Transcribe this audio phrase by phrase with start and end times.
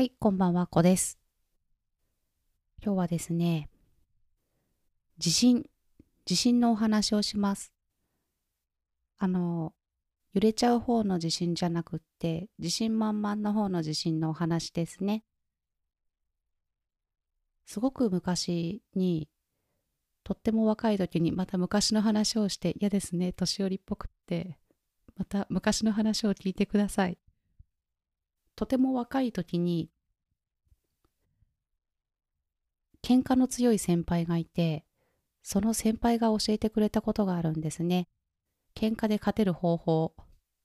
[0.00, 1.18] はい、こんばんは、こです。
[2.82, 3.68] 今日はですね、
[5.18, 5.66] 地震、
[6.24, 7.70] 地震のお話をします。
[9.18, 9.74] あの、
[10.32, 15.22] 揺れちゃう方の地震じゃなくって、地震満々の方の地震のお話ですね。
[17.66, 19.28] すごく昔に、
[20.24, 24.56] とっても若い時にまた昔の話をして嫌ですね、年寄りっぽくって、
[25.18, 27.18] また昔の話を聞いてください。
[28.60, 29.88] とても若い時に
[33.02, 34.84] 喧嘩の強い先輩がいて
[35.42, 38.06] その先輩が教えてくれたことがあるんですね。
[38.74, 40.14] 喧嘩で勝てる方法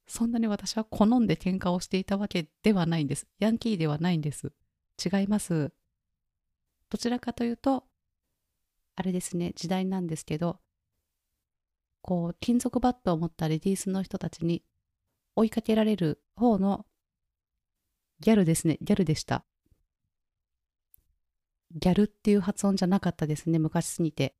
[0.07, 3.27] そんなに私は好んで喧嘩をしていたわけではないんです。
[3.39, 4.51] ヤンキーではないんです。
[5.01, 5.71] 違います。
[6.89, 7.85] どちらかというと
[8.97, 10.59] あれですね時代なんですけど
[12.01, 14.65] こう金属バットを持ったレディースの人たちに
[15.37, 16.85] 追いかけられる方の
[18.25, 18.79] ギャルですね。
[18.81, 19.45] ギャルでした。
[21.75, 23.59] ギャルっていう発音じゃなかったですね。
[23.59, 24.33] 昔すぎて。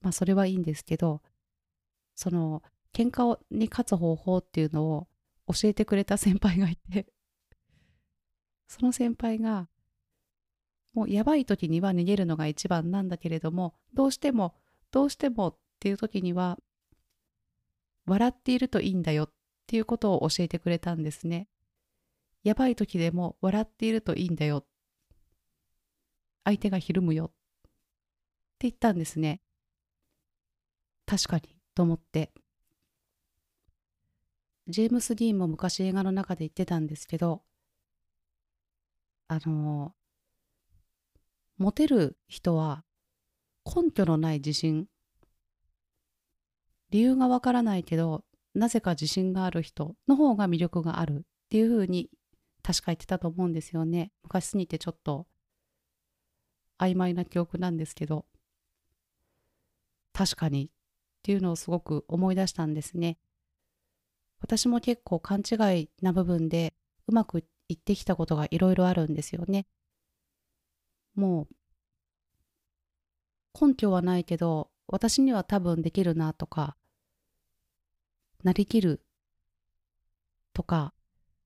[0.00, 1.22] まあそれはいいんですけど、
[2.16, 5.06] その喧嘩をに勝つ方法っていうのを
[5.46, 7.06] 教えてくれた先輩がいて、
[8.66, 9.68] その先輩が、
[10.92, 14.56] もうやばい時には逃げるのが一番なんだけれども、どうしても、
[14.90, 16.58] どうしてもっていう時には、
[18.04, 19.32] 笑っているといいんだよっ
[19.68, 21.46] ていうことを教えてくれたんですね。
[22.44, 24.66] やばい時でも笑っているといいんだよ。
[26.44, 27.26] 相手がひるむよ。
[27.26, 27.28] っ
[28.58, 29.40] て言ったんですね。
[31.06, 32.32] 確かに、と思って。
[34.68, 37.42] ジェームス・ディーンも昔映画の中で言ってたんですけど、
[39.28, 39.94] あの、
[41.58, 42.84] モテる人は
[43.64, 44.88] 根拠のない自信。
[46.90, 52.10] 理由がわからないけど、なぜか自信がある人の方が魅力があるっていうふうに
[52.62, 54.12] 確か言ってたと思うんですよね。
[54.22, 55.26] 昔すぎてちょっと
[56.78, 58.26] 曖昧な記憶なんですけど、
[60.12, 60.70] 確かにっ
[61.22, 63.18] ていうのをすごく思い出したんですね。
[64.40, 66.74] 私も結構勘違いな部分で
[67.06, 69.66] うまくいってきたことがいろいろあるんですよね。
[71.14, 71.46] も
[73.54, 76.76] う根拠はないけど私には多分できるなとか
[78.42, 79.04] なりきる
[80.52, 80.94] とか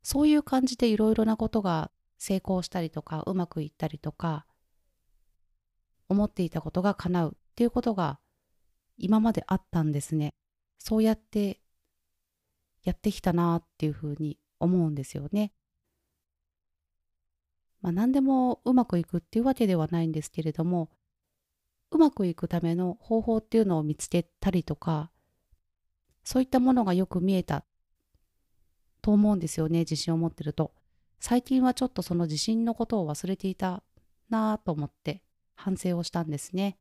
[0.07, 4.47] そういう感じでいろいろなことが成功したりとかうまくいったりとか
[6.09, 8.21] 思っていたことが叶うっていうことが
[8.99, 10.33] 今まであったんですね。
[10.79, 11.59] そうやって
[12.85, 15.53] やってきたなっていうふうに思うんですよね。
[17.83, 20.89] まあ何でもうまくいくっていうわけではないんですけれども
[21.91, 25.11] うまくいくための方法っていうのを見つけたりとか
[26.23, 27.65] そういったものがよく見えた
[29.07, 30.75] と思うんですよね、自信を持ってると。
[31.21, 33.85] 最近はちょっとその自信のことを忘れていた
[34.31, 35.23] なぁと思って
[35.55, 36.77] 反省をしたんですね。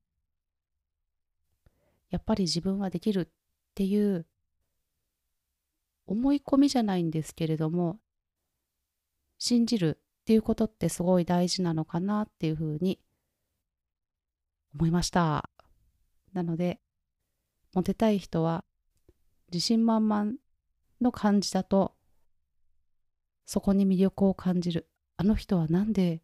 [2.10, 3.28] やっぱり自分はできるっ
[3.76, 4.26] ていう
[6.08, 8.00] 思い込みじゃないんですけれども、
[9.38, 13.00] 信じるっていうことってすごい大事なのかなっていうふうに
[14.74, 15.48] 思いました。
[16.34, 16.82] なので、
[17.76, 18.66] モテたい人は
[19.54, 20.32] 自信満々
[21.02, 21.95] の感じだと
[23.46, 24.90] そこに魅力を感じる。
[25.18, 26.22] あの人はなんで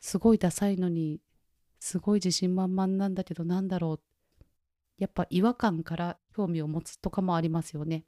[0.00, 1.20] すごいダサいのに
[1.78, 4.00] すごい自信満々なんだけどなんだろう。
[4.98, 8.04] やっぱ違和感から興味を持つとかもありますよね。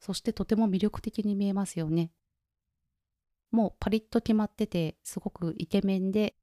[0.00, 2.10] そしてとても魅力的に見えますよね。
[3.50, 6.34] もうパリッと決まっててすごくイケメンで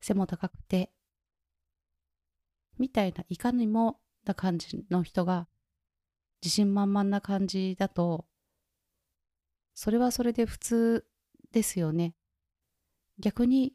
[0.00, 0.90] 背も高くて
[2.78, 5.46] みたいないかにもな感じの人が
[6.42, 8.24] 自信満々な感じだと
[9.82, 11.06] それはそれで普通
[11.52, 12.14] ですよね。
[13.18, 13.72] 逆に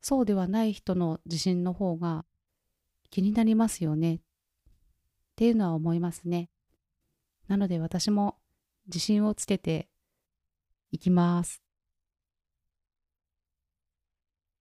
[0.00, 2.24] そうではない人の自信の方が
[3.08, 4.20] 気になりますよねっ
[5.36, 6.50] ていうのは思いますね。
[7.46, 8.38] なので私も
[8.86, 9.88] 自信をつけて
[10.90, 11.62] いきます。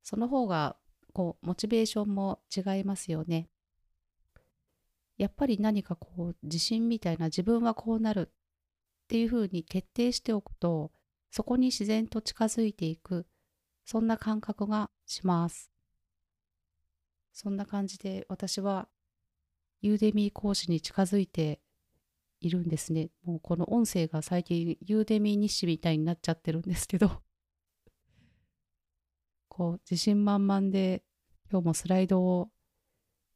[0.04, 0.78] その方が
[1.14, 3.50] こうモチベーションも違いますよね。
[5.18, 8.32] やっぱり何かこう自信みたいな自分はこうなる
[9.12, 10.90] っていうふうに決定しておくと
[11.32, 13.26] そこに自然と近づいていく
[13.84, 15.70] そんな感覚がします。
[17.34, 18.88] そんな感じで私は
[19.82, 21.60] ユーデミー講師に近づいて
[22.40, 23.10] いるんですね。
[23.26, 27.22] もうこの音声が最近ユーデミー日誌みたいになっちゃってるんですけど。
[29.50, 31.04] こう自信満々で
[31.52, 32.50] 今日もスライドを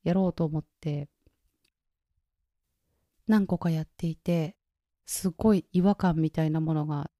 [0.03, 1.09] やろうと思って
[3.27, 4.55] 何個かやっていて
[5.05, 7.11] すごい違和感みたいなものが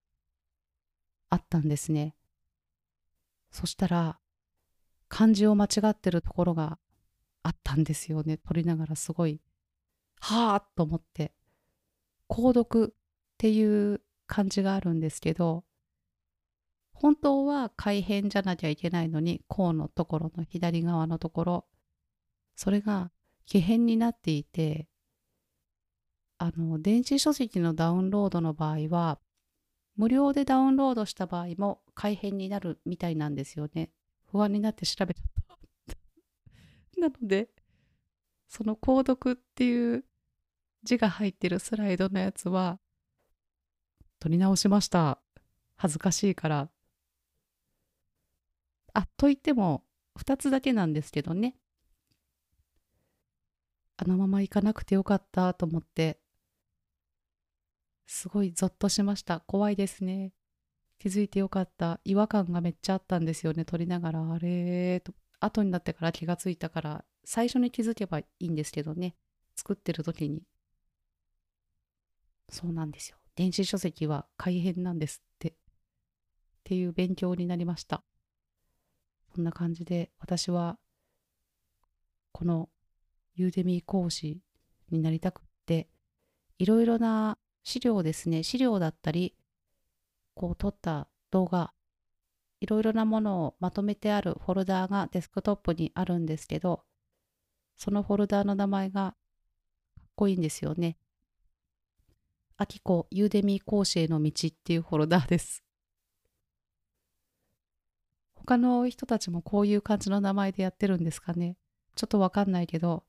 [1.30, 2.16] あったんですね。
[3.52, 4.20] そしたら、
[5.08, 6.78] 漢字を間違ってるところが
[7.44, 8.38] あったんですよね。
[8.38, 9.40] 取りながらすごい、
[10.20, 11.34] はあと思って。
[12.28, 12.98] 購読っ
[13.38, 15.64] ていう漢字があるんですけど、
[16.92, 21.66] 本当は改変じゃなきゃいけないのに、こうのところの左側のところ、
[22.56, 23.12] それが
[23.46, 24.88] 奇変になっていて、
[26.38, 29.20] あの、電子書籍のダウンロードの場合は、
[29.96, 33.92] 無料でダウンロードした場合も改変になるみたいなんですよね。
[34.26, 35.56] 不安になって調べちゃっ
[35.88, 35.98] た。
[37.00, 37.50] なので、
[38.48, 40.06] その購読っていう
[40.84, 42.80] 字が入ってるスライドのやつは、
[44.20, 45.22] 取り直しました。
[45.78, 46.70] 恥ずかしいから。
[48.94, 49.86] あ、と言っても、
[50.18, 51.58] 2つだけなんですけどね。
[53.98, 56.20] あのまま行かなくてよかったと思って、
[58.06, 59.42] すごいゾッとしました。
[59.42, 60.34] 怖いですね。
[61.00, 62.00] 気づいてよかった。
[62.04, 63.66] 違和感がめっちゃあったんですよね。
[63.66, 69.16] 撮りながら、あれと、後になってから気がついたから、最初に気づけばいいんですけどね。
[69.56, 70.44] 作ってる時に。
[72.50, 73.18] そうなんですよ。
[73.36, 75.50] 電子書籍は改変なんですって。
[75.50, 75.54] っ
[76.64, 78.04] ていう勉強になりました。
[79.36, 80.78] そんな感じで私は
[82.32, 82.70] この
[83.34, 84.40] ユーデミー講師
[84.90, 85.90] になりたくって
[86.58, 89.36] いろいろな資料ですね資料だったり
[90.36, 91.74] こう撮った動画
[92.62, 96.84] いろいろなものをまとめてあるフォルダーがデスクトップにあるんですけど
[97.76, 99.16] そのフォルダーの名前が
[99.98, 100.98] かっこいいんですよね。
[102.58, 105.62] あきこユーデミー講師への道っていうフォルダーです。
[108.34, 111.58] 他の人たちもこういう感じの名前でやってるんですかね。
[111.96, 113.04] ちょっとわかんないけど、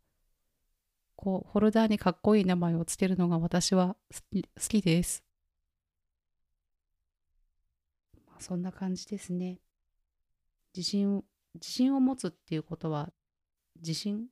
[1.17, 3.97] こう、フォルダーにかっこいい名前をつけるのが私は
[4.33, 5.25] 好きです。
[8.29, 9.59] まあ、そんな感じですね。
[10.77, 11.25] 自信、
[11.55, 13.11] 自信を持つっていうことは、
[13.77, 14.27] 自信？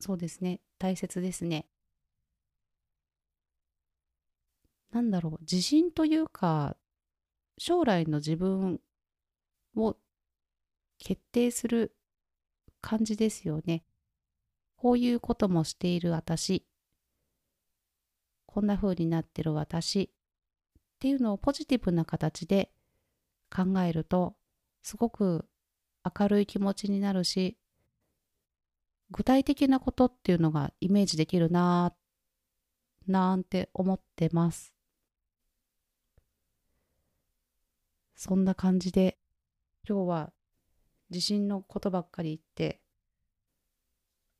[0.00, 0.60] そうですね。
[0.78, 1.66] 大切ですね。
[4.90, 6.76] なんだろう、自信というか、
[7.58, 8.80] 将来の自分
[9.76, 9.96] を
[10.98, 11.94] 決定する
[12.80, 13.84] 感じですよね。
[14.82, 16.66] こういうこともしている私、
[18.46, 20.12] こんな風になってる私っ
[20.98, 22.72] ていうのをポジティブな形で
[23.48, 24.34] 考えると、
[24.82, 25.46] すごく
[26.18, 27.56] 明るい気持ちになるし、
[29.12, 34.74] 具体的なことっていうのがイメージできるなぁ、なんて思ってます。
[38.16, 39.16] そんな感じで
[39.88, 40.32] 今日は
[41.10, 42.81] 地震のことばっかり言って、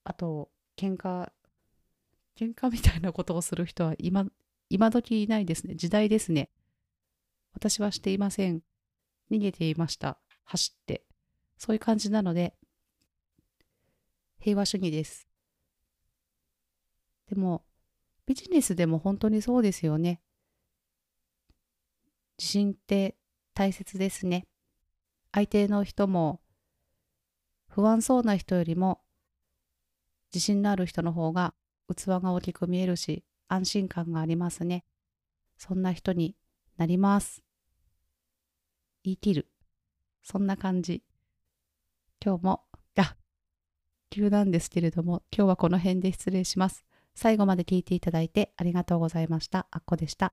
[0.04, 1.30] あと、喧嘩、
[2.36, 4.26] 喧嘩みたいなことをする人は今、
[4.68, 5.74] 今時いないですね。
[5.74, 6.50] 時代ですね。
[7.52, 8.62] 私はしていません。
[9.30, 10.18] 逃げていました。
[10.44, 11.04] 走って。
[11.56, 12.54] そういう感じなので、
[14.40, 15.28] 平和主義です。
[17.28, 17.64] でも、
[18.26, 20.20] ビジネスでも本当にそうですよね。
[22.38, 23.16] 自信って
[23.54, 24.46] 大切ですね。
[25.32, 26.40] 相手の人も
[27.68, 29.00] 不安そうな人よりも
[30.34, 31.54] 自信のある人の方が
[31.88, 34.84] 器が大きく見えるし安心感がありますね。
[35.56, 36.36] そんな人に
[36.76, 37.42] なります。
[39.04, 39.48] 言い切る。
[40.22, 41.02] そんな感じ。
[42.24, 42.62] 今日も、
[42.96, 43.16] あ、
[44.10, 46.84] 急なんですけれども、今日はこの辺で失礼します。
[47.14, 49.66] 最後まで聞いていただいてありがとうございました。
[49.70, 50.32] あっこでした。